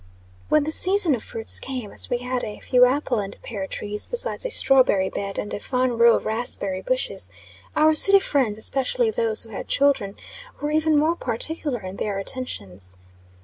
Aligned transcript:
When 0.49 0.63
the 0.63 0.71
season 0.71 1.13
of 1.13 1.23
fruits 1.23 1.59
came, 1.59 1.91
as 1.91 2.09
we 2.09 2.17
had 2.17 2.43
a 2.43 2.59
few 2.59 2.85
apple 2.85 3.19
and 3.19 3.37
pear 3.43 3.67
trees, 3.67 4.07
besides 4.07 4.47
a 4.47 4.49
strawberry 4.49 5.09
bed, 5.09 5.37
and 5.37 5.53
a 5.53 5.59
fine 5.59 5.91
row 5.91 6.15
of 6.15 6.25
raspberry 6.25 6.81
bushes, 6.81 7.29
our 7.75 7.93
city 7.93 8.17
friends, 8.17 8.57
especially 8.57 9.11
those 9.11 9.43
who 9.43 9.49
had 9.51 9.67
children, 9.67 10.15
were 10.59 10.71
even 10.71 10.97
more 10.97 11.15
particular 11.15 11.81
in 11.81 11.97
their 11.97 12.17
attentions. 12.17 12.97